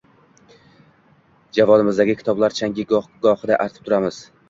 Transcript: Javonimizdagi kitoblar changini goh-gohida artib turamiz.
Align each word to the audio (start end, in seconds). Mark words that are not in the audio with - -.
Javonimizdagi 1.59 2.17
kitoblar 2.23 2.59
changini 2.63 2.91
goh-gohida 2.97 3.65
artib 3.69 3.89
turamiz. 3.91 4.25